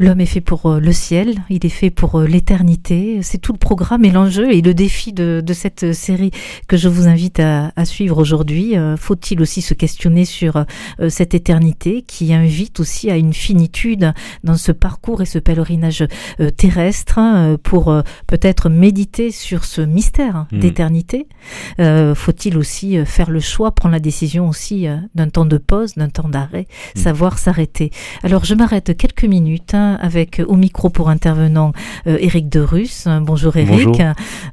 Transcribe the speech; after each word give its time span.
L'homme 0.00 0.20
est 0.20 0.26
fait 0.26 0.40
pour 0.40 0.66
euh, 0.66 0.78
le 0.78 0.92
ciel, 0.92 1.42
il 1.50 1.66
est 1.66 1.70
fait 1.70 1.90
pour 1.90 2.20
euh, 2.20 2.26
l'éternité. 2.26 3.18
C'est 3.22 3.38
tout 3.38 3.52
le 3.52 3.58
programme 3.58 4.04
et 4.04 4.12
l'enjeu 4.12 4.52
et 4.52 4.62
le 4.62 4.72
défi 4.72 5.12
de, 5.12 5.42
cette 5.52 5.92
série 5.92 6.30
que 6.68 6.76
je 6.76 6.88
vous 6.88 7.08
invite 7.08 7.40
à, 7.40 7.72
suivre 7.84 8.18
aujourd'hui. 8.18 8.76
Euh, 8.76 8.96
faut-il 8.96 9.40
aussi 9.42 9.60
se 9.60 9.74
questionner 9.74 10.24
sur 10.24 10.64
cette 11.08 11.34
éternité 11.34 12.02
qui 12.02 12.32
invite 12.32 12.78
aussi 12.80 13.10
à 13.10 13.16
une 13.16 13.32
finitude 13.32 14.12
dans 14.44 14.56
ce 14.56 14.70
parcours 14.70 15.22
et 15.22 15.26
ce 15.26 15.38
pèlerinage 15.38 16.06
terrestre 16.56 17.18
hein, 17.18 17.56
pour 17.62 18.02
peut-être 18.26 18.68
méditer 18.68 19.30
sur 19.30 19.64
ce 19.64 19.80
mystère 19.80 20.46
mmh. 20.52 20.58
d'éternité? 20.58 21.28
Faut-il 21.78 22.58
aussi 22.58 23.04
faire 23.04 23.30
le 23.30 23.40
choix, 23.40 23.72
prendre 23.72 23.94
la 23.94 24.00
décision 24.00 24.48
aussi 24.48 24.86
d'un 25.14 25.28
temps 25.28 25.46
de 25.46 25.58
pause, 25.58 25.94
d'un 25.94 26.08
temps 26.08 26.28
d'arrêt, 26.28 26.66
mmh. 26.94 26.98
savoir 26.98 27.38
s'arrêter? 27.38 27.90
Alors 28.22 28.44
je 28.44 28.54
m'arrête 28.54 28.96
quelques 28.96 29.24
minutes. 29.24 29.74
Hein, 29.74 29.87
avec 29.96 30.42
au 30.46 30.56
micro 30.56 30.90
pour 30.90 31.08
intervenant 31.08 31.72
Eric 32.06 32.46
euh, 32.46 32.48
de 32.48 32.60
Russe. 32.60 33.08
Bonjour 33.22 33.56
Eric. 33.56 34.00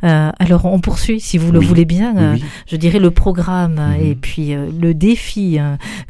Euh, 0.03 0.31
alors 0.37 0.65
on 0.65 0.79
poursuit 0.79 1.19
si 1.19 1.37
vous 1.37 1.51
le 1.51 1.59
voulez 1.59 1.85
bien. 1.85 2.15
Euh, 2.17 2.37
je 2.67 2.75
dirais 2.75 2.99
le 2.99 3.11
programme 3.11 3.75
mhm. 3.75 4.05
et 4.05 4.15
puis 4.15 4.53
le 4.53 4.93
défi 4.93 5.57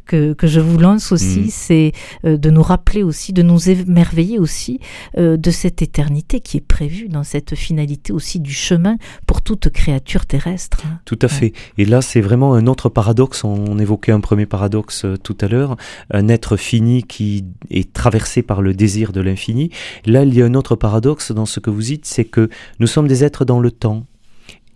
que, 0.05 0.33
que 0.33 0.47
je 0.47 0.59
vous 0.59 0.77
lance 0.77 1.11
aussi, 1.11 1.41
mhm. 1.41 1.49
c'est 1.49 1.91
de 2.23 2.49
nous 2.49 2.61
rappeler 2.61 3.03
aussi, 3.03 3.33
de 3.33 3.41
nous 3.41 3.69
émerveiller 3.69 4.39
aussi 4.39 4.79
de 5.17 5.51
cette 5.51 5.81
éternité 5.81 6.39
qui 6.39 6.57
est 6.57 6.65
prévue 6.65 7.07
dans 7.07 7.23
cette 7.23 7.55
finalité 7.55 8.13
aussi 8.13 8.39
du 8.39 8.53
chemin 8.53 8.97
pour 9.25 9.41
toute 9.41 9.69
créature 9.69 10.25
terrestre. 10.25 10.83
Tout 11.05 11.19
à 11.21 11.27
fait. 11.27 11.53
Et 11.77 11.85
là, 11.85 12.01
c'est 12.01 12.21
vraiment 12.21 12.53
un 12.53 12.67
autre 12.67 12.89
paradoxe. 12.89 13.43
On 13.43 13.77
évoquait 13.79 14.11
un 14.11 14.19
premier 14.19 14.45
paradoxe 14.45 15.05
tout 15.23 15.37
à 15.41 15.47
l'heure, 15.47 15.75
un 16.11 16.27
être 16.27 16.57
fini 16.57 17.03
qui 17.03 17.45
est 17.69 17.93
traversé 17.93 18.41
par 18.41 18.61
le 18.61 18.73
désir 18.73 19.11
de 19.15 19.21
l'infini. 19.21 19.71
Là, 20.05 20.23
il 20.23 20.33
y 20.35 20.41
a 20.41 20.45
un 20.45 20.53
autre 20.53 20.75
paradoxe 20.75 21.31
dans 21.31 21.47
ce 21.47 21.59
que 21.59 21.71
vous 21.71 21.81
dites, 21.81 22.05
c'est 22.05 22.25
que 22.25 22.49
nous 22.79 22.87
sommes 22.87 23.07
des 23.07 23.23
êtres 23.23 23.45
dans 23.45 23.59
le 23.59 23.71
temps. 23.71 24.05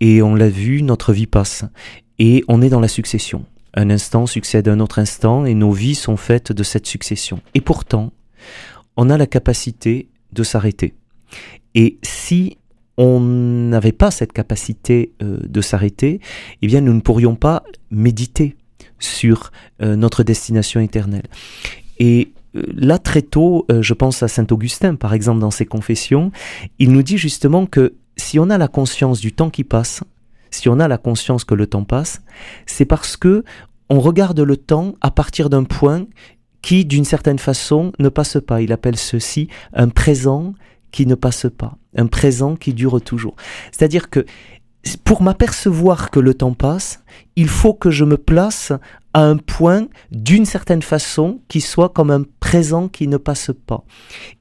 Et 0.00 0.22
on 0.22 0.34
l'a 0.34 0.48
vu, 0.48 0.82
notre 0.82 1.12
vie 1.12 1.26
passe. 1.26 1.64
Et 2.18 2.42
on 2.48 2.62
est 2.62 2.70
dans 2.70 2.80
la 2.80 2.88
succession. 2.88 3.44
Un 3.74 3.90
instant 3.90 4.26
succède 4.26 4.66
à 4.66 4.72
un 4.72 4.80
autre 4.80 4.98
instant 4.98 5.44
et 5.44 5.54
nos 5.54 5.72
vies 5.72 5.94
sont 5.94 6.16
faites 6.16 6.52
de 6.52 6.62
cette 6.62 6.86
succession. 6.86 7.40
Et 7.54 7.60
pourtant, 7.60 8.12
on 8.96 9.10
a 9.10 9.16
la 9.16 9.26
capacité 9.26 10.08
de 10.32 10.42
s'arrêter. 10.42 10.94
Et 11.74 11.98
si 12.02 12.56
on 12.96 13.20
n'avait 13.20 13.92
pas 13.92 14.10
cette 14.10 14.32
capacité 14.32 15.12
euh, 15.22 15.38
de 15.46 15.60
s'arrêter, 15.60 16.20
eh 16.60 16.66
bien 16.66 16.80
nous 16.80 16.92
ne 16.92 17.00
pourrions 17.00 17.36
pas 17.36 17.62
méditer 17.90 18.56
sur 18.98 19.52
euh, 19.80 19.96
notre 19.96 20.22
destination 20.22 20.80
éternelle. 20.80 21.28
Et 21.98 22.32
là, 22.54 22.98
très 22.98 23.22
tôt, 23.22 23.66
euh, 23.70 23.82
je 23.82 23.94
pense 23.94 24.22
à 24.22 24.28
Saint 24.28 24.46
Augustin, 24.50 24.94
par 24.94 25.14
exemple, 25.14 25.40
dans 25.40 25.50
ses 25.50 25.66
confessions, 25.66 26.32
il 26.78 26.92
nous 26.92 27.02
dit 27.02 27.18
justement 27.18 27.66
que 27.66 27.94
si 28.16 28.38
on 28.38 28.50
a 28.50 28.58
la 28.58 28.68
conscience 28.68 29.20
du 29.20 29.32
temps 29.32 29.50
qui 29.50 29.64
passe, 29.64 30.02
si 30.50 30.68
on 30.68 30.80
a 30.80 30.88
la 30.88 30.98
conscience 30.98 31.44
que 31.44 31.54
le 31.54 31.66
temps 31.66 31.84
passe, 31.84 32.22
c'est 32.66 32.84
parce 32.84 33.16
que 33.16 33.44
on 33.88 34.00
regarde 34.00 34.40
le 34.40 34.56
temps 34.56 34.94
à 35.00 35.10
partir 35.10 35.50
d'un 35.50 35.64
point 35.64 36.06
qui, 36.62 36.84
d'une 36.84 37.04
certaine 37.04 37.38
façon, 37.38 37.92
ne 37.98 38.08
passe 38.08 38.38
pas. 38.46 38.60
Il 38.60 38.72
appelle 38.72 38.96
ceci 38.96 39.48
un 39.72 39.88
présent 39.88 40.54
qui 40.92 41.06
ne 41.06 41.14
passe 41.14 41.46
pas, 41.56 41.76
un 41.96 42.06
présent 42.06 42.56
qui 42.56 42.74
dure 42.74 43.00
toujours. 43.00 43.36
C'est-à-dire 43.72 44.10
que 44.10 44.24
pour 45.04 45.22
m'apercevoir 45.22 46.10
que 46.10 46.20
le 46.20 46.34
temps 46.34 46.54
passe, 46.54 47.02
il 47.36 47.48
faut 47.48 47.74
que 47.74 47.90
je 47.90 48.04
me 48.04 48.16
place 48.16 48.72
à 49.12 49.22
un 49.22 49.36
point 49.36 49.88
d'une 50.12 50.44
certaine 50.44 50.82
façon 50.82 51.40
qui 51.48 51.60
soit 51.60 51.88
comme 51.88 52.10
un 52.10 52.22
présent 52.38 52.88
qui 52.88 53.08
ne 53.08 53.16
passe 53.16 53.50
pas. 53.66 53.84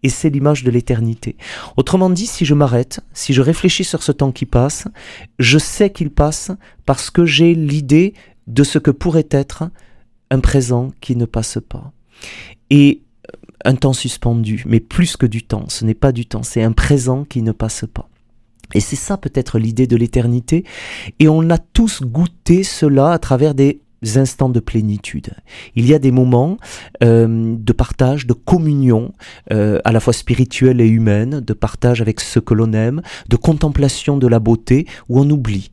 Et 0.04 0.10
c'est 0.10 0.30
l'image 0.30 0.64
de 0.64 0.72
l'éternité. 0.72 1.36
Autrement 1.78 2.10
dit, 2.10 2.28
si 2.28 2.46
je 2.46 2.54
m'arrête, 2.54 3.02
si 3.14 3.34
je 3.34 3.42
réfléchis 3.42 3.84
sur 3.84 4.04
ce 4.04 4.12
temps 4.12 4.32
qui 4.32 4.46
passe, 4.46 4.88
je 5.40 5.58
sais 5.58 5.90
qu'il 5.90 6.12
passe 6.12 6.52
parce 6.86 7.10
que 7.10 7.26
j'ai 7.26 7.56
l'idée 7.56 8.14
de 8.48 8.64
ce 8.64 8.80
que 8.80 8.92
pourrait 8.92 9.28
être 9.32 9.70
un 10.32 10.40
présent 10.40 10.92
qui 11.02 11.16
ne 11.16 11.26
passe 11.26 11.58
pas. 11.68 11.92
Et 12.70 13.02
un 13.66 13.76
temps 13.76 13.94
suspendu, 13.94 14.64
mais 14.68 14.80
plus 14.80 15.18
que 15.18 15.26
du 15.26 15.44
temps, 15.44 15.66
ce 15.68 15.84
n'est 15.84 15.94
pas 15.94 16.12
du 16.12 16.26
temps, 16.26 16.44
c'est 16.44 16.64
un 16.64 16.72
présent 16.72 17.26
qui 17.26 17.42
ne 17.42 17.52
passe 17.52 17.86
pas. 17.92 18.10
Et 18.74 18.80
c'est 18.80 18.96
ça 18.96 19.18
peut-être 19.18 19.58
l'idée 19.58 19.88
de 19.88 19.96
l'éternité. 19.96 20.64
Et 21.20 21.28
on 21.28 21.50
a 21.50 21.58
tous 21.58 22.02
goûté 22.04 22.64
cela 22.64 23.12
à 23.12 23.20
travers 23.20 23.56
des 23.56 23.82
instants 24.16 24.50
de 24.50 24.60
plénitude. 24.60 25.32
Il 25.76 25.86
y 25.86 25.94
a 25.94 26.00
des 26.00 26.12
moments 26.12 26.58
euh, 27.04 27.56
de 27.58 27.74
partage, 27.74 28.28
de 28.28 28.34
communion, 28.34 29.14
euh, 29.52 29.80
à 29.84 29.92
la 29.92 30.00
fois 30.00 30.14
spirituelle 30.14 30.82
et 30.82 30.88
humaine, 30.88 31.42
de 31.42 31.54
partage 31.54 32.02
avec 32.02 32.20
ce 32.20 32.40
que 32.40 32.54
l'on 32.54 32.74
aime, 32.74 33.02
de 33.28 33.36
contemplation 33.36 34.18
de 34.18 34.28
la 34.28 34.40
beauté, 34.40 34.88
où 35.10 35.20
on 35.20 35.30
oublie 35.30 35.72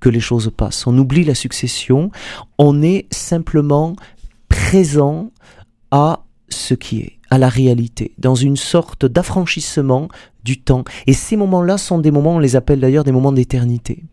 que 0.00 0.08
les 0.08 0.20
choses 0.20 0.52
passent. 0.54 0.86
On 0.86 0.96
oublie 0.98 1.24
la 1.24 1.34
succession, 1.34 2.10
on 2.58 2.82
est 2.82 3.06
simplement 3.12 3.96
présent 4.48 5.30
à 5.90 6.24
ce 6.48 6.74
qui 6.74 7.00
est, 7.00 7.12
à 7.30 7.38
la 7.38 7.48
réalité, 7.48 8.12
dans 8.18 8.34
une 8.34 8.56
sorte 8.56 9.06
d'affranchissement 9.06 10.08
du 10.44 10.60
temps. 10.60 10.84
Et 11.06 11.12
ces 11.12 11.36
moments-là 11.36 11.78
sont 11.78 11.98
des 11.98 12.10
moments, 12.10 12.36
on 12.36 12.38
les 12.38 12.56
appelle 12.56 12.80
d'ailleurs 12.80 13.04
des 13.04 13.12
moments 13.12 13.32
d'éternité. 13.32 14.04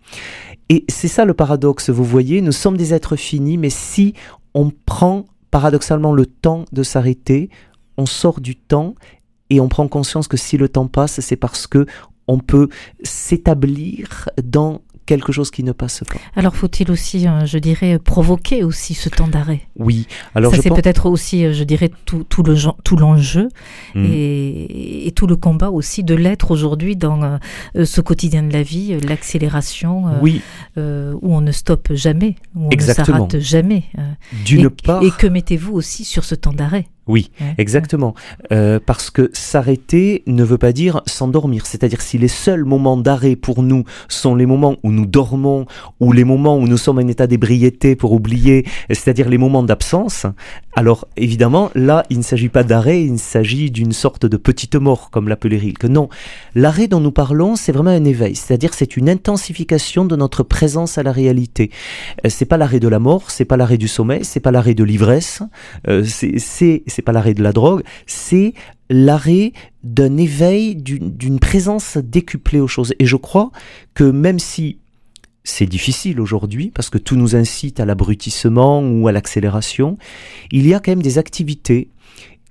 Et 0.69 0.85
c'est 0.89 1.07
ça 1.07 1.25
le 1.25 1.33
paradoxe, 1.33 1.89
vous 1.89 2.03
voyez, 2.03 2.41
nous 2.41 2.53
sommes 2.53 2.77
des 2.77 2.93
êtres 2.93 3.15
finis, 3.15 3.57
mais 3.57 3.69
si 3.69 4.13
on 4.53 4.71
prend 4.85 5.25
paradoxalement 5.51 6.13
le 6.13 6.25
temps 6.25 6.65
de 6.71 6.83
s'arrêter, 6.83 7.49
on 7.97 8.05
sort 8.05 8.39
du 8.39 8.55
temps 8.55 8.95
et 9.49 9.59
on 9.59 9.67
prend 9.67 9.87
conscience 9.87 10.29
que 10.29 10.37
si 10.37 10.57
le 10.57 10.69
temps 10.69 10.87
passe, 10.87 11.19
c'est 11.19 11.35
parce 11.35 11.67
que 11.67 11.85
on 12.27 12.39
peut 12.39 12.69
s'établir 13.03 14.29
dans 14.41 14.81
quelque 15.11 15.33
chose 15.33 15.51
qui 15.51 15.63
ne 15.63 15.73
passe 15.73 16.03
pas. 16.07 16.19
Alors 16.37 16.55
faut-il 16.55 16.89
aussi, 16.89 17.27
euh, 17.27 17.45
je 17.45 17.57
dirais, 17.57 17.99
provoquer 17.99 18.63
aussi 18.63 18.93
ce 18.93 19.09
temps 19.09 19.27
d'arrêt? 19.27 19.61
Oui. 19.77 20.07
Alors 20.35 20.55
ça 20.55 20.61
c'est 20.61 20.69
peut-être 20.69 21.07
aussi, 21.07 21.43
euh, 21.43 21.53
je 21.53 21.65
dirais, 21.65 21.91
tout, 22.05 22.23
tout 22.23 22.43
le 22.43 22.55
tout 22.85 22.95
l'enjeu 22.95 23.49
hmm. 23.93 24.05
et, 24.05 25.11
tout 25.13 25.27
le 25.27 25.35
combat 25.35 25.69
aussi 25.69 26.03
de 26.05 26.15
l'être 26.15 26.51
aujourd'hui 26.51 26.95
dans 26.95 27.21
euh, 27.23 27.85
ce 27.85 27.99
quotidien 27.99 28.43
de 28.43 28.53
la 28.53 28.63
vie, 28.63 28.97
l'accélération, 29.01 30.05
oui. 30.21 30.41
où 30.77 31.35
on 31.35 31.41
ne 31.41 31.51
stoppe 31.51 31.93
jamais, 31.93 32.35
où 32.55 32.67
on 32.67 32.75
ne 32.75 32.81
s'arrête 32.81 33.39
jamais. 33.39 33.83
D'une 34.45 34.69
part. 34.69 35.03
Et 35.03 35.11
que 35.11 35.27
mettez-vous 35.27 35.73
aussi 35.73 36.05
sur 36.05 36.23
ce 36.23 36.35
temps 36.35 36.53
d'arrêt? 36.53 36.87
Oui, 37.07 37.31
exactement. 37.57 38.13
Euh, 38.51 38.79
parce 38.83 39.09
que 39.09 39.31
s'arrêter 39.33 40.21
ne 40.27 40.43
veut 40.43 40.59
pas 40.59 40.71
dire 40.71 41.01
s'endormir. 41.07 41.65
C'est-à-dire 41.65 41.99
si 41.99 42.19
les 42.19 42.27
seuls 42.27 42.63
moments 42.63 42.95
d'arrêt 42.95 43.35
pour 43.35 43.63
nous 43.63 43.85
sont 44.07 44.35
les 44.35 44.45
moments 44.45 44.75
où 44.83 44.91
nous 44.91 45.07
dormons 45.07 45.65
ou 45.99 46.11
les 46.11 46.23
moments 46.23 46.57
où 46.57 46.67
nous 46.67 46.77
sommes 46.77 46.99
en 46.99 47.07
état 47.07 47.25
d'ébriété 47.25 47.95
pour 47.95 48.13
oublier, 48.13 48.67
c'est-à-dire 48.89 49.29
les 49.29 49.39
moments 49.39 49.63
d'absence, 49.63 50.27
alors 50.73 51.07
évidemment 51.17 51.71
là 51.73 52.05
il 52.11 52.19
ne 52.19 52.23
s'agit 52.23 52.49
pas 52.49 52.63
d'arrêt, 52.63 53.03
il 53.03 53.17
s'agit 53.17 53.71
d'une 53.71 53.93
sorte 53.93 54.27
de 54.27 54.37
petite 54.37 54.75
mort 54.75 55.09
comme 55.09 55.27
l'appelait 55.27 55.57
Rilke. 55.57 55.85
Non, 55.85 56.07
l'arrêt 56.53 56.87
dont 56.87 56.99
nous 56.99 57.11
parlons 57.11 57.55
c'est 57.55 57.71
vraiment 57.71 57.91
un 57.91 58.05
éveil, 58.05 58.35
c'est-à-dire 58.35 58.75
c'est 58.75 58.95
une 58.95 59.09
intensification 59.09 60.05
de 60.05 60.15
notre 60.15 60.43
présence 60.43 60.99
à 60.99 61.03
la 61.03 61.11
réalité. 61.11 61.71
Euh, 62.25 62.29
c'est 62.29 62.45
pas 62.45 62.57
l'arrêt 62.57 62.79
de 62.79 62.87
la 62.87 62.99
mort, 62.99 63.31
c'est 63.31 63.45
pas 63.45 63.57
l'arrêt 63.57 63.79
du 63.79 63.87
sommeil, 63.87 64.23
c'est 64.23 64.39
pas 64.39 64.51
l'arrêt 64.51 64.75
de 64.75 64.83
l'ivresse, 64.83 65.41
euh, 65.87 66.03
c'est 66.05 66.83
c'est 66.91 67.01
pas 67.01 67.11
l'arrêt 67.11 67.33
de 67.33 67.43
la 67.43 67.53
drogue, 67.53 67.83
c'est 68.05 68.53
l'arrêt 68.89 69.53
d'un 69.83 70.17
éveil, 70.17 70.75
d'une 70.75 71.39
présence 71.39 71.97
décuplée 71.97 72.59
aux 72.59 72.67
choses. 72.67 72.93
Et 72.99 73.05
je 73.05 73.15
crois 73.15 73.51
que 73.93 74.03
même 74.03 74.39
si 74.39 74.77
c'est 75.43 75.65
difficile 75.65 76.19
aujourd'hui 76.19 76.71
parce 76.73 76.89
que 76.89 76.97
tout 76.97 77.15
nous 77.15 77.35
incite 77.35 77.79
à 77.79 77.85
l'abrutissement 77.85 78.81
ou 78.81 79.07
à 79.07 79.11
l'accélération, 79.11 79.97
il 80.51 80.67
y 80.67 80.73
a 80.73 80.79
quand 80.79 80.91
même 80.91 81.01
des 81.01 81.17
activités 81.17 81.89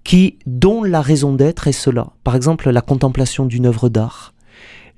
qui, 0.02 0.38
dont 0.46 0.82
la 0.82 1.02
raison 1.02 1.34
d'être 1.34 1.68
est 1.68 1.72
cela. 1.72 2.08
Par 2.24 2.34
exemple, 2.34 2.70
la 2.70 2.80
contemplation 2.80 3.46
d'une 3.46 3.66
œuvre 3.66 3.88
d'art, 3.88 4.32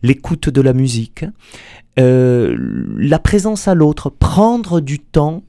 l'écoute 0.02 0.48
de 0.48 0.60
la 0.60 0.72
musique, 0.72 1.24
euh, 1.98 2.56
la 2.96 3.18
présence 3.18 3.68
à 3.68 3.74
l'autre, 3.74 4.10
prendre 4.10 4.80
du 4.80 4.98
temps 4.98 5.42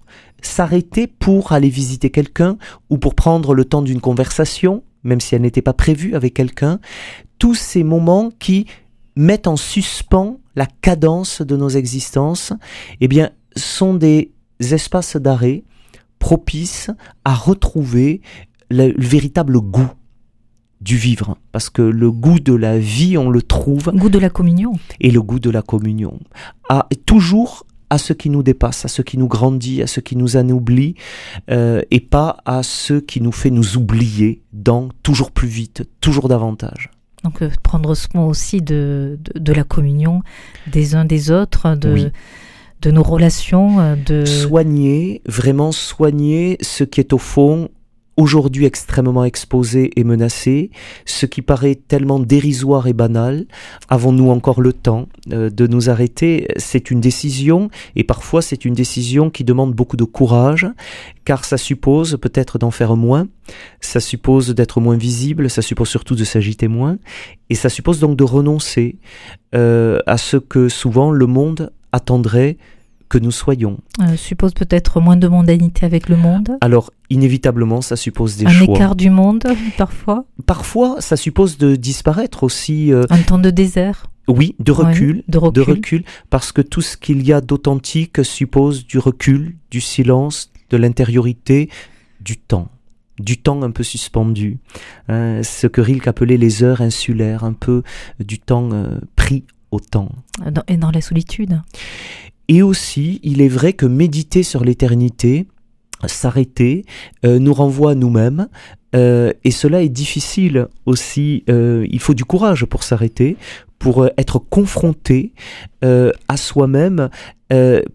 s'arrêter 0.45 1.07
pour 1.07 1.51
aller 1.51 1.69
visiter 1.69 2.09
quelqu'un 2.09 2.57
ou 2.89 2.97
pour 2.97 3.15
prendre 3.15 3.53
le 3.53 3.65
temps 3.65 3.81
d'une 3.81 4.01
conversation, 4.01 4.83
même 5.03 5.21
si 5.21 5.35
elle 5.35 5.41
n'était 5.41 5.61
pas 5.61 5.73
prévue 5.73 6.15
avec 6.15 6.33
quelqu'un, 6.33 6.79
tous 7.39 7.55
ces 7.55 7.83
moments 7.83 8.31
qui 8.39 8.65
mettent 9.15 9.47
en 9.47 9.57
suspens 9.57 10.39
la 10.55 10.65
cadence 10.65 11.41
de 11.41 11.57
nos 11.57 11.69
existences, 11.69 12.53
eh 13.01 13.07
bien, 13.07 13.31
sont 13.55 13.93
des 13.93 14.31
espaces 14.59 15.17
d'arrêt 15.17 15.63
propices 16.19 16.89
à 17.25 17.33
retrouver 17.33 18.21
le, 18.69 18.93
véritable 18.97 19.59
goût 19.59 19.91
du 20.79 20.97
vivre, 20.97 21.37
parce 21.51 21.69
que 21.69 21.81
le 21.81 22.11
goût 22.11 22.39
de 22.39 22.53
la 22.53 22.77
vie, 22.77 23.17
on 23.17 23.29
le 23.29 23.41
trouve. 23.41 23.91
Goût 23.93 24.09
de 24.09 24.19
la 24.19 24.29
communion. 24.29 24.73
Et 24.99 25.11
le 25.11 25.21
goût 25.21 25.39
de 25.39 25.49
la 25.49 25.61
communion. 25.61 26.19
À, 26.69 26.87
toujours 27.05 27.65
à 27.93 27.99
ce 27.99 28.11
qui 28.11 28.31
nous 28.31 28.41
dépasse, 28.41 28.85
à 28.85 28.87
ce 28.87 29.03
qui 29.03 29.19
nous 29.19 29.27
grandit, 29.27 29.83
à 29.83 29.87
ce 29.87 29.99
qui 29.99 30.15
nous 30.15 30.35
anoublit, 30.35 30.95
euh, 31.51 31.83
et 31.91 31.99
pas 31.99 32.37
à 32.43 32.63
ce 32.63 32.95
qui 32.95 33.21
nous 33.21 33.31
fait 33.31 33.51
nous 33.51 33.77
oublier 33.77 34.41
dans 34.51 34.89
toujours 35.03 35.29
plus 35.29 35.47
vite, 35.47 35.87
toujours 36.01 36.27
davantage. 36.27 36.89
Donc 37.23 37.43
euh, 37.43 37.51
prendre 37.61 37.93
soin 37.93 38.25
aussi 38.25 38.63
de, 38.63 39.19
de, 39.35 39.53
la 39.53 39.63
communion 39.63 40.23
des 40.71 40.95
uns 40.95 41.05
des 41.05 41.29
autres, 41.29 41.75
de, 41.75 42.11
de 42.81 42.91
nos 42.91 43.03
relations. 43.03 43.79
Euh, 43.79 43.95
de 43.95 44.25
Soigner, 44.25 45.21
vraiment 45.27 45.71
soigner 45.71 46.57
ce 46.61 46.83
qui 46.83 46.99
est 46.99 47.13
au 47.13 47.19
fond 47.19 47.69
aujourd'hui 48.17 48.65
extrêmement 48.65 49.23
exposé 49.23 49.91
et 49.99 50.03
menacé, 50.03 50.69
ce 51.05 51.25
qui 51.25 51.41
paraît 51.41 51.75
tellement 51.75 52.19
dérisoire 52.19 52.87
et 52.87 52.93
banal, 52.93 53.45
avons-nous 53.89 54.29
encore 54.29 54.61
le 54.61 54.73
temps 54.73 55.07
euh, 55.31 55.49
de 55.49 55.67
nous 55.67 55.89
arrêter? 55.89 56.47
C'est 56.57 56.91
une 56.91 57.01
décision, 57.01 57.69
et 57.95 58.03
parfois 58.03 58.41
c'est 58.41 58.65
une 58.65 58.73
décision 58.73 59.29
qui 59.29 59.43
demande 59.43 59.73
beaucoup 59.73 59.97
de 59.97 60.03
courage, 60.03 60.67
car 61.25 61.45
ça 61.45 61.57
suppose 61.57 62.17
peut-être 62.21 62.57
d'en 62.57 62.71
faire 62.71 62.95
moins, 62.95 63.27
ça 63.81 63.99
suppose 63.99 64.49
d'être 64.49 64.79
moins 64.79 64.97
visible, 64.97 65.49
ça 65.49 65.61
suppose 65.61 65.89
surtout 65.89 66.15
de 66.15 66.23
s'agiter 66.23 66.67
moins, 66.67 66.97
et 67.49 67.55
ça 67.55 67.69
suppose 67.69 67.99
donc 67.99 68.15
de 68.15 68.23
renoncer 68.23 68.97
euh, 69.55 69.99
à 70.05 70.17
ce 70.17 70.37
que 70.37 70.69
souvent 70.69 71.11
le 71.11 71.25
monde 71.25 71.71
attendrait 71.91 72.57
que 73.13 73.19
nous 73.19 73.31
soyons. 73.31 73.77
Euh, 74.01 74.17
suppose 74.17 74.55
peut-être 74.55 74.99
moins 74.99 75.17
de 75.17 75.27
mondanité 75.27 75.85
avec 75.85 76.09
le 76.09 76.17
monde 76.17 76.57
Alors, 76.61 76.91
inévitablement, 77.11 77.81
ça 77.81 77.95
suppose 77.95 78.37
des 78.37 78.47
Un 78.47 78.49
choix. 78.49 78.67
Un 78.69 78.75
écart 78.75 78.95
du 78.95 79.11
monde, 79.11 79.43
parfois 79.77 80.25
Parfois, 80.47 80.95
ça 80.99 81.15
suppose 81.15 81.59
de 81.59 81.75
disparaître 81.75 82.41
aussi. 82.41 82.91
Euh, 82.91 83.03
Un 83.11 83.21
temps 83.21 83.37
de 83.37 83.51
désert 83.51 84.07
oui, 84.29 84.55
de 84.59 84.71
recul, 84.71 85.23
de 85.27 85.37
recul, 85.37 85.53
de 85.53 85.61
recul, 85.61 86.03
parce 86.29 86.53
que 86.53 86.61
tout 86.61 86.81
ce 86.81 86.95
qu'il 86.95 87.27
y 87.27 87.33
a 87.33 87.41
d'authentique 87.41 88.23
suppose 88.23 88.87
du 88.87 88.97
recul, 88.97 89.57
du 89.69 89.81
silence, 89.81 90.49
de 90.69 90.77
l'intériorité, 90.77 91.69
du 92.21 92.37
temps 92.37 92.69
du 93.19 93.37
temps 93.37 93.61
un 93.61 93.69
peu 93.69 93.83
suspendu, 93.83 94.57
hein, 95.07 95.43
ce 95.43 95.67
que 95.67 95.81
Rilke 95.81 96.07
appelait 96.07 96.37
les 96.37 96.63
heures 96.63 96.81
insulaires, 96.81 97.43
un 97.43 97.53
peu 97.53 97.83
du 98.19 98.39
temps 98.39 98.69
euh, 98.73 98.97
pris 99.15 99.43
au 99.73 99.79
temps. 99.79 100.09
et 100.67 100.77
dans 100.77 100.91
la 100.91 101.01
solitude. 101.01 101.59
Et 102.47 102.61
aussi, 102.61 103.19
il 103.23 103.41
est 103.41 103.47
vrai 103.47 103.73
que 103.73 103.85
méditer 103.85 104.43
sur 104.43 104.63
l'éternité, 104.63 105.47
s'arrêter, 106.07 106.85
euh, 107.25 107.39
nous 107.39 107.53
renvoie 107.53 107.91
à 107.91 107.95
nous-mêmes. 107.95 108.47
Euh, 108.95 109.33
et 109.43 109.51
cela 109.51 109.81
est 109.81 109.89
difficile 109.89 110.67
aussi. 110.85 111.43
Euh, 111.49 111.85
il 111.89 111.99
faut 111.99 112.13
du 112.13 112.25
courage 112.25 112.65
pour 112.65 112.83
s'arrêter, 112.83 113.37
pour 113.79 114.07
être 114.17 114.39
confronté 114.39 115.33
à 115.81 116.37
soi-même, 116.37 117.09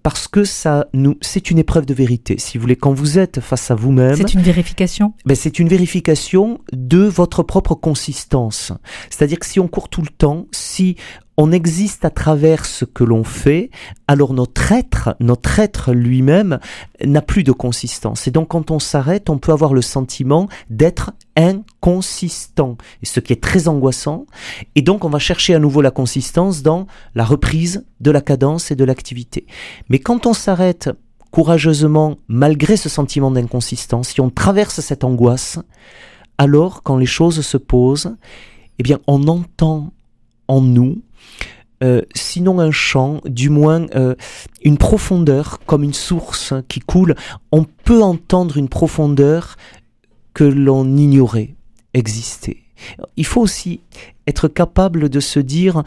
parce 0.03 0.29
que 0.29 0.45
ça 0.45 0.87
nous, 0.93 1.17
c'est 1.23 1.51
une 1.51 1.59
épreuve 1.59 1.87
de 1.87 1.95
vérité. 1.95 2.37
Si 2.39 2.59
vous 2.59 2.63
voulez, 2.63 2.77
quand 2.77 2.93
vous 2.93 3.19
êtes 3.19 3.41
face 3.41 3.71
à 3.71 3.75
vous-même, 3.75 4.15
c'est 4.15 4.35
une 4.35 4.43
vérification? 4.43 5.15
Ben, 5.25 5.35
c'est 5.35 5.59
une 5.59 5.69
vérification 5.69 6.61
de 6.75 6.99
votre 6.99 7.43
propre 7.43 7.75
consistance. 7.75 8.73
C'est-à-dire 9.09 9.39
que 9.39 9.47
si 9.47 9.61
on 9.61 9.67
court 9.67 9.89
tout 9.89 10.03
le 10.03 10.11
temps, 10.11 10.47
si 10.53 10.97
on 11.41 11.53
existe 11.53 12.05
à 12.05 12.11
travers 12.11 12.67
ce 12.67 12.85
que 12.85 13.05
l'on 13.05 13.23
fait, 13.23 13.71
alors 14.09 14.35
notre 14.35 14.73
être, 14.73 15.15
notre 15.21 15.61
être 15.61 15.93
lui-même 15.93 16.59
n'a 17.03 17.23
plus 17.23 17.45
de 17.45 17.53
consistance. 17.53 18.27
Et 18.27 18.33
donc 18.33 18.49
quand 18.49 18.73
on 18.73 18.81
s'arrête, 18.81 19.31
on 19.31 19.39
peut 19.39 19.53
avoir 19.53 19.73
le 19.73 19.81
sentiment 19.81 20.49
d'être 20.69 21.13
inconsistant, 21.37 22.77
ce 23.05 23.21
qui 23.21 23.33
est 23.33 23.43
très 23.43 23.69
angoissant. 23.69 24.27
Et 24.75 24.83
donc 24.83 25.05
on 25.05 25.09
va 25.09 25.21
chercher 25.21 25.55
à 25.55 25.61
nouveau 25.61 25.81
la 25.81 25.93
consistance 25.93 26.63
dans 26.63 26.89
la 27.15 27.25
reprise 27.25 27.87
de 28.01 28.11
la 28.11 28.21
cadence 28.21 28.73
et 28.73 28.77
de 28.77 28.85
l'activité. 28.85 29.47
Mais 29.89 30.01
quand 30.01 30.27
on 30.27 30.35
s'arrête 30.35 30.91
courageusement, 31.31 32.17
malgré 32.27 32.77
ce 32.77 32.89
sentiment 32.89 33.31
d'inconsistance, 33.31 34.09
si 34.09 34.21
on 34.21 34.31
traverse 34.31 34.81
cette 34.81 35.05
angoisse, 35.05 35.61
alors 36.37 36.83
quand 36.83 36.97
les 36.97 37.07
choses 37.07 37.43
se 37.43 37.59
posent, 37.59 38.17
eh 38.81 38.83
bien 38.83 38.99
on 39.07 39.29
entend 39.29 39.93
en 40.49 40.63
nous 40.63 41.01
euh, 41.83 42.03
sinon 42.15 42.59
un 42.59 42.71
chant, 42.71 43.21
du 43.25 43.51
moins 43.51 43.87
euh, 43.95 44.15
une 44.63 44.79
profondeur, 44.79 45.61
comme 45.67 45.85
une 45.85 45.95
source 45.95 46.55
qui 46.69 46.81
coule. 46.81 47.15
On 47.53 47.65
peut 47.65 48.03
entendre 48.03 48.57
une 48.57 48.69
profondeur 48.69 49.57
que 50.35 50.45
l'on 50.45 50.97
ignorait 50.97 51.55
exister. 51.95 52.68
Il 53.17 53.27
faut 53.27 53.41
aussi 53.41 53.81
être 54.27 54.49
capable 54.49 55.09
de 55.09 55.21
se 55.21 55.41
dire 55.41 55.83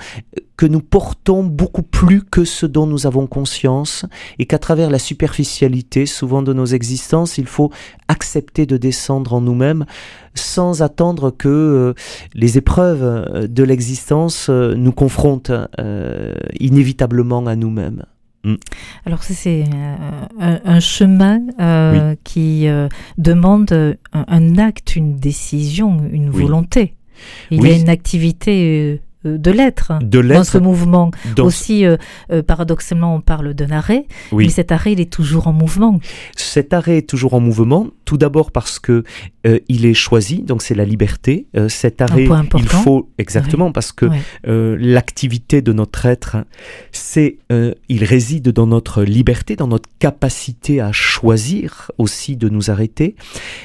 que 0.57 0.65
nous 0.65 0.81
portons 0.81 1.43
beaucoup 1.43 1.83
plus 1.83 2.23
que 2.23 2.43
ce 2.43 2.65
dont 2.65 2.87
nous 2.87 3.07
avons 3.07 3.27
conscience 3.27 4.05
et 4.39 4.45
qu'à 4.45 4.59
travers 4.59 4.89
la 4.89 4.99
superficialité 4.99 6.05
souvent 6.05 6.41
de 6.41 6.53
nos 6.53 6.65
existences, 6.65 7.37
il 7.37 7.47
faut 7.47 7.71
accepter 8.07 8.65
de 8.65 8.77
descendre 8.77 9.33
en 9.33 9.41
nous-mêmes 9.41 9.85
sans 10.35 10.81
attendre 10.81 11.31
que 11.31 11.47
euh, 11.49 11.93
les 12.33 12.57
épreuves 12.57 13.03
euh, 13.03 13.47
de 13.47 13.63
l'existence 13.63 14.47
euh, 14.49 14.75
nous 14.75 14.91
confrontent 14.91 15.51
inévitablement 16.59 17.45
à 17.45 17.55
nous-mêmes. 17.55 18.05
Mm. 18.43 18.55
Alors 19.05 19.23
c'est 19.23 19.63
un, 20.39 20.79
chemin 20.79 21.41
qui 22.23 22.67
demande 23.17 23.97
un, 24.13 24.57
acte, 24.57 24.95
une 24.95 25.17
décision, 25.17 26.01
une 26.11 26.29
volonté. 26.29 26.95
Il 27.49 27.63
y 27.63 27.71
a 27.71 27.77
une 27.77 27.89
activité 27.89 28.79
euh, 28.79 28.99
de 29.23 29.51
l'être 29.51 29.93
dans 30.01 30.43
ce 30.43 30.57
mouvement. 30.57 31.11
Aussi, 31.39 31.85
euh, 31.85 31.97
euh, 32.31 32.41
paradoxalement, 32.41 33.15
on 33.15 33.21
parle 33.21 33.53
d'un 33.53 33.71
arrêt, 33.71 34.05
mais 34.31 34.49
cet 34.49 34.71
arrêt, 34.71 34.93
il 34.93 35.01
est 35.01 35.11
toujours 35.11 35.47
en 35.47 35.53
mouvement. 35.53 35.99
Cet 36.35 36.73
arrêt 36.73 36.97
est 36.97 37.09
toujours 37.09 37.33
en 37.33 37.39
mouvement, 37.39 37.87
tout 38.05 38.17
d'abord 38.17 38.51
parce 38.51 38.79
que 38.79 39.03
il 39.67 39.85
est 39.85 39.93
choisi, 39.93 40.43
donc 40.43 40.61
c'est 40.61 40.75
la 40.75 40.85
liberté. 40.85 41.47
cet 41.67 42.01
arrêt, 42.01 42.27
il 42.55 42.67
faut 42.67 43.09
exactement 43.17 43.71
parce 43.71 43.91
que 43.91 44.09
l'activité 44.43 45.61
de 45.61 45.73
notre 45.73 46.05
être, 46.05 46.37
c'est, 46.91 47.37
il 47.89 48.03
réside 48.03 48.49
dans 48.49 48.67
notre 48.67 49.03
liberté, 49.03 49.55
dans 49.55 49.67
notre 49.67 49.89
capacité 49.99 50.81
à 50.81 50.91
choisir 50.91 51.91
aussi 51.97 52.37
de 52.37 52.49
nous 52.49 52.71
arrêter. 52.71 53.15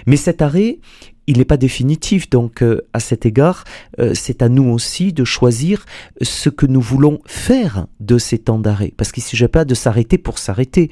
Mais 0.07 0.17
cet 0.17 0.43
arrêt, 0.43 0.79
il 1.27 1.39
n'est 1.39 1.45
pas 1.45 1.57
définitif. 1.57 2.31
Donc, 2.31 2.63
euh, 2.63 2.83
à 2.93 3.01
cet 3.01 3.27
égard, 3.27 3.65
euh, 3.99 4.13
c'est 4.15 4.43
à 4.43 4.49
nous 4.49 4.71
aussi 4.71 5.13
de 5.13 5.25
choisir 5.25 5.85
ce 6.23 6.49
que 6.49 6.67
nous 6.67 6.81
voulons 6.81 7.21
faire 7.27 7.87
de 8.01 8.19
ces 8.19 8.39
temps 8.39 8.59
d'arrêt. 8.59 8.93
Parce 8.97 9.13
qu'il 9.13 9.23
ne 9.23 9.29
s'agit 9.29 9.49
pas 9.49 9.65
de 9.65 9.75
s'arrêter 9.75 10.19
pour 10.19 10.39
s'arrêter. 10.39 10.91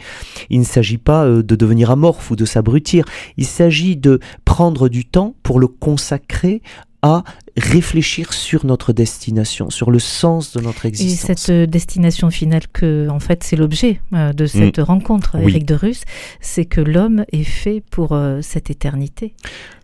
Il 0.51 0.61
ne 0.61 0.65
s'agit 0.65 0.99
pas 0.99 1.25
euh, 1.25 1.43
de 1.43 1.57
devenir 1.57 1.91
amorphe 1.91 2.31
ou 2.31 2.37
de 2.37 2.45
s'abrutir. 2.45 3.05
Il 3.37 3.47
s'agit 3.47 3.97
de 3.97 4.21
prendre 4.45 4.89
du 4.89 5.05
temps 5.05 5.35
pour 5.43 5.61
le 5.61 5.69
consacrer 5.69 6.63
à 7.05 7.23
réfléchir 7.59 8.33
sur 8.33 8.65
notre 8.65 8.95
destination, 8.95 9.69
sur 9.69 9.91
le 9.91 9.99
sens 9.99 10.57
de 10.57 10.63
notre 10.63 10.87
existence. 10.87 11.31
Et 11.31 11.35
cette 11.37 11.71
destination 11.71 12.31
finale, 12.31 12.63
que 12.73 13.11
en 13.11 13.21
fait 13.21 13.45
c'est 13.45 13.57
l'objet 13.57 14.01
de 14.11 14.47
cette 14.47 14.79
mm. 14.79 14.83
rencontre, 14.83 15.37
avec 15.37 15.67
de 15.67 15.75
Russe, 15.75 16.05
c'est 16.41 16.65
que 16.65 16.81
l'homme 16.81 17.27
est 17.31 17.45
fait 17.45 17.83
pour 17.91 18.19
cette 18.41 18.71
éternité. 18.71 19.35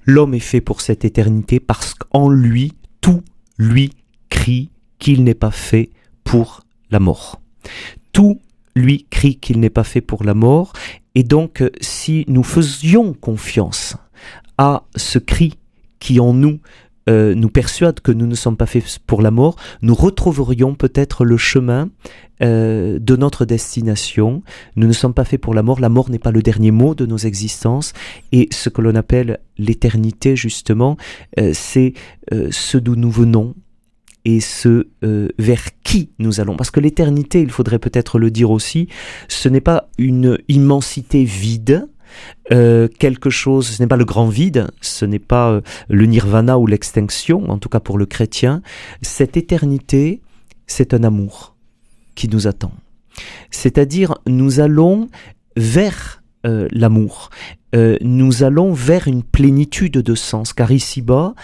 L'homme 0.07 0.33
est 0.33 0.39
fait 0.39 0.63
pour 0.63 0.81
cette 0.81 1.05
éternité 1.05 1.61
parce 1.61 1.93
qu'en 1.93 2.31
lui, 2.31 2.73
tout 3.03 3.23
lui 3.59 3.93
crie 4.31 4.71
qu'il 4.99 5.23
n'est 5.23 5.35
pas 5.35 5.51
fait 5.51 5.91
pour 6.25 6.63
la 6.91 7.01
mort. 7.01 7.43
Tout 8.13 8.41
lui 8.75 9.05
crie 9.11 9.37
qu'il 9.37 9.61
n'est 9.61 9.69
pas 9.69 9.85
fait 9.85 10.01
pour 10.01 10.25
la 10.25 10.33
mort. 10.33 10.73
Et 11.15 11.23
donc, 11.23 11.63
si 11.83 12.25
nous 12.29 12.45
faisions 12.45 13.13
confiance 13.13 13.97
à 14.57 14.85
ce 14.97 15.19
cri 15.19 15.59
qui 15.99 16.19
en 16.19 16.33
nous 16.33 16.61
euh, 17.09 17.35
nous 17.35 17.49
persuade 17.49 18.01
que 18.01 18.13
nous 18.13 18.27
ne 18.27 18.35
sommes 18.35 18.57
pas 18.57 18.67
faits 18.67 18.99
pour 19.07 19.23
la 19.23 19.31
mort, 19.31 19.57
nous 19.81 19.95
retrouverions 19.95 20.75
peut-être 20.75 21.25
le 21.25 21.39
chemin 21.39 21.89
euh, 22.43 22.99
de 22.99 23.17
notre 23.17 23.45
destination. 23.45 24.43
Nous 24.77 24.87
ne 24.87 24.93
sommes 24.93 25.15
pas 25.15 25.25
faits 25.25 25.41
pour 25.41 25.55
la 25.55 25.63
mort. 25.63 25.81
La 25.81 25.89
mort 25.89 26.11
n'est 26.11 26.19
pas 26.19 26.31
le 26.31 26.43
dernier 26.43 26.71
mot 26.71 26.95
de 26.95 27.07
nos 27.07 27.17
existences. 27.17 27.95
Et 28.33 28.49
ce 28.53 28.69
que 28.69 28.83
l'on 28.83 28.95
appelle 28.95 29.41
l'éternité, 29.57 30.37
justement, 30.37 30.97
euh, 31.39 31.53
c'est 31.55 31.95
ce 32.51 32.79
d'où 32.79 32.95
nous 32.95 33.11
venons 33.11 33.55
et 34.25 34.41
ce 34.41 34.87
vers 35.03 35.65
qui 35.83 36.11
nous 36.19 36.41
allons. 36.41 36.57
Parce 36.57 36.71
que 36.71 36.79
l'éternité, 36.79 37.41
il 37.41 37.51
faudrait 37.51 37.81
peut-être 37.81 38.19
le 38.19 38.31
dire 38.31 38.51
aussi, 38.51 38.89
ce 39.27 39.49
n'est 39.49 39.61
pas 39.61 39.89
une 39.99 40.39
immensité 40.49 41.25
vide, 41.25 41.89
euh, 42.53 42.89
quelque 42.99 43.31
chose, 43.31 43.67
ce 43.67 43.83
n'est 43.83 43.89
pas 43.89 43.97
le 43.97 44.05
grand 44.05 44.29
vide, 44.29 44.69
ce 44.81 45.05
n'est 45.05 45.19
pas 45.19 45.51
euh, 45.51 45.61
le 45.89 46.07
nirvana 46.07 46.59
ou 46.59 46.67
l'extinction, 46.67 47.49
en 47.51 47.59
tout 47.59 47.69
cas 47.69 47.81
pour 47.81 47.99
le 47.99 48.07
chrétien. 48.07 48.63
Cette 49.03 49.37
éternité, 49.37 50.21
c'est 50.67 50.95
un 50.95 51.05
amour 51.05 51.55
qui 52.15 52.29
nous 52.29 52.47
attend. 52.47 52.73
C'est-à-dire, 53.51 54.17
nous 54.27 54.61
allons 54.61 55.09
vers 55.57 56.20
euh, 56.47 56.69
l'amour. 56.73 57.29
Euh, 57.75 57.99
nous 58.01 58.43
allons 58.43 58.73
vers 58.73 59.07
une 59.07 59.23
plénitude 59.23 59.99
de 59.99 60.15
sens, 60.15 60.55
car 60.55 60.73
ici-bas, 60.73 61.35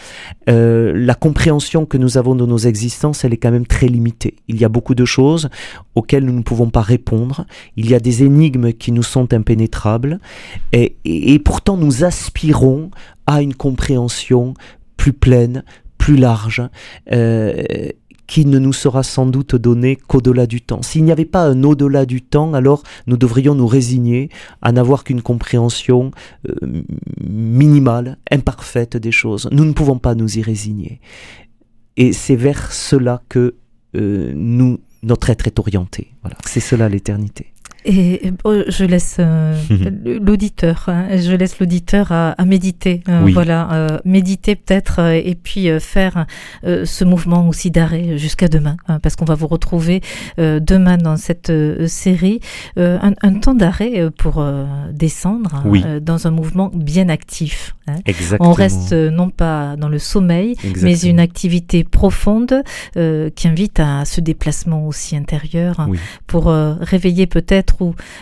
euh, 0.49 0.93
la 0.97 1.15
compréhension 1.15 1.85
que 1.85 1.99
nous 1.99 2.17
avons 2.17 2.35
de 2.35 2.47
nos 2.47 2.57
existences, 2.57 3.23
elle 3.23 3.35
est 3.35 3.37
quand 3.37 3.51
même 3.51 3.67
très 3.67 3.89
limitée. 3.89 4.37
Il 4.49 4.59
y 4.59 4.65
a 4.65 4.71
beaucoup 4.71 4.95
de 4.95 5.05
choses 5.05 5.51
auxquelles 5.95 6.25
nous 6.25 6.33
ne 6.33 6.43
pouvons 6.43 6.71
pas 6.71 6.81
répondre, 6.81 7.45
il 7.77 7.91
y 7.91 7.95
a 7.95 8.01
des 8.01 8.25
énigmes 8.25 8.73
qui 8.73 8.91
nous 8.91 9.03
sont 9.03 9.35
impénétrables, 9.35 10.19
et, 10.73 11.39
pourtant 11.45 11.77
nous 11.77 12.03
aspirons 12.03 12.91
à 13.27 13.43
une 13.43 13.55
compréhension 13.55 14.55
plus 14.97 15.13
pleine, 15.13 15.63
plus 15.99 16.17
large, 16.17 16.63
qui 18.27 18.47
ne 18.47 18.59
nous 18.59 18.73
sera 18.73 19.03
sans 19.03 19.27
doute 19.27 19.57
donné 19.57 19.97
qu'au-delà 19.97 20.47
du 20.47 20.61
temps. 20.61 20.83
S'il 20.83 21.05
n'y 21.05 21.13
avait 21.13 21.25
pas 21.25 21.45
un 21.45 21.63
au-delà 21.63 22.07
du 22.07 22.23
temps, 22.23 22.55
alors 22.55 22.83
nous 23.07 23.17
devrions 23.17 23.55
nous 23.55 23.67
résigner 23.67 24.31
à 24.63 24.73
n'avoir 24.73 25.05
qu'une 25.05 25.23
compréhension 25.23 26.11
euh, 26.49 26.83
minimale, 27.21 28.19
imparfaite 28.31 28.97
des 28.97 29.13
choses. 29.13 29.49
Nous 29.53 29.65
ne 29.65 29.73
pouvons 29.73 29.99
pas 29.99 30.15
nous 30.15 30.39
y 30.39 30.43
résigner. 30.43 31.01
Et 31.97 32.13
c'est 32.13 32.37
vers 32.37 32.73
cela 32.73 33.23
que 33.29 33.55
euh, 33.95 34.33
nous, 34.35 34.79
notre 35.03 35.31
être 35.31 35.47
est 35.47 35.59
orienté. 35.59 36.13
Voilà, 36.23 36.37
c'est 36.45 36.61
cela 36.61 36.89
l'éternité. 36.89 37.53
Et 37.89 38.33
oh, 38.43 38.55
je 38.67 38.85
laisse 38.85 39.17
euh, 39.21 39.55
l'auditeur, 40.21 40.85
hein, 40.89 41.07
je 41.17 41.33
laisse 41.37 41.61
l'auditeur 41.61 42.11
à, 42.11 42.31
à, 42.33 42.45
méditer, 42.45 43.03
euh, 43.09 43.23
Oui. 43.23 43.33
voilà, 43.33 43.73
euh, 43.73 43.99
méditer 44.05 44.57
peut-être 44.57 44.99
euh, 45.01 45.13
et 45.25 45.37
puis 45.37 45.69
faire 45.79 46.27
ce 46.65 47.05
mouvement 47.05 47.49
aussi 47.49 47.71
d'arrêt 47.71 48.19
jusqu'à 48.19 48.49
demain, 48.49 48.77
hein, 48.89 48.99
parce 48.99 49.15
qu'on 49.15 49.25
va 49.25 49.35
vous 49.37 49.47
retrouver 49.47 50.01
demain 50.39 50.97
dans 50.97 51.17
cette 51.17 51.53
série, 51.87 52.41
un, 52.77 53.13
un 53.23 53.35
temps 53.35 53.55
d'arrêt 53.55 54.11
pour 54.19 54.45
descendre 54.93 55.63
Oui. 55.65 55.85
dans 56.03 56.27
un 56.27 56.31
mouvement 56.31 56.71
bien 56.75 57.09
actif. 57.09 57.75
hein. 57.87 57.97
Exactement. 58.05 58.51
On 58.51 58.53
reste 58.53 58.93
non 58.93 59.31
pas 59.31 59.77
dans 59.77 59.89
le 59.89 59.99
sommeil, 59.99 60.57
mais 60.83 60.99
une 61.01 61.21
activité 61.21 61.85
profonde 61.85 62.63
qui 62.95 63.49
invite 63.49 63.79
à 63.81 64.05
ce 64.05 64.21
déplacement 64.21 64.87
aussi 64.87 65.17
intérieur 65.17 65.79
hein, 65.81 65.87
Oui. 65.91 65.99
pour 66.27 66.47
réveiller 66.47 67.27
peut-être 67.27 67.76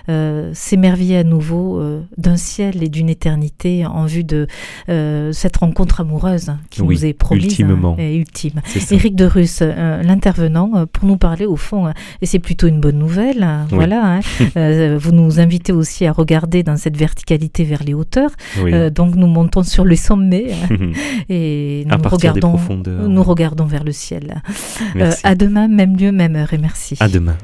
euh, 0.09 0.51
s'émerveiller 0.55 1.19
à 1.19 1.25
nouveau 1.25 1.79
euh, 1.81 2.01
d'un 2.19 2.37
ciel 2.37 2.83
et 2.83 2.89
d'une 2.89 3.09
éternité 3.09 3.87
en 3.87 4.07
vue 4.07 4.25
de 4.25 4.47
euh, 4.89 5.33
cette 5.33 5.57
rencontre 5.59 6.01
amoureuse 6.01 6.53
qui 6.71 6.83
Oui, 6.83 6.97
nous 6.97 7.07
est 7.07 7.13
promise 7.13 7.45
ultimement. 7.45 7.95
hein, 7.99 8.03
et 8.03 8.17
ultime. 8.17 8.61
Éric 8.91 9.15
de 9.17 9.25
Russe, 9.25 9.61
l'intervenant, 9.61 10.87
pour 10.93 11.07
nous 11.07 11.17
parler 11.17 11.47
au 11.47 11.57
fond, 11.57 11.89
et 12.23 12.27
c'est 12.27 12.39
plutôt 12.39 12.67
une 12.67 12.81
bonne 12.81 12.99
nouvelle, 12.99 13.43
hein, 13.43 13.67
Oui. 13.71 13.77
voilà, 13.77 14.21
hein, 14.57 14.97
vous 14.99 15.13
nous 15.13 15.41
invitez 15.41 15.73
aussi 15.73 16.07
à 16.07 16.13
regarder 16.13 16.63
dans 16.63 16.77
cette 16.77 16.97
verticalité 16.97 17.65
vers 17.65 17.83
les 17.85 17.95
hauteurs, 17.95 18.31
Oui. 18.63 18.73
donc 18.91 19.15
nous 19.17 19.27
montons 19.27 19.63
sur 19.63 19.85
les 19.85 19.97
sommets 19.97 20.47
euh, 20.71 20.93
et 21.29 21.85
nous 21.87 22.09
regardons, 22.09 22.51
profondeurs. 22.51 23.09
nous 23.09 23.23
regardons 23.23 23.65
vers 23.67 23.85
le 23.85 23.93
ciel. 23.93 24.43
Euh, 24.97 25.11
à 25.23 25.35
demain, 25.35 25.69
même 25.69 25.97
lieu, 25.97 26.13
même 26.13 26.37
heure, 26.37 26.53
et 26.53 26.59
merci. 26.59 26.97
à 27.01 27.09
demain. 27.09 27.37